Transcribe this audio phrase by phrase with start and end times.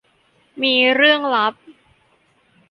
[0.61, 1.53] มีเรื่องลับ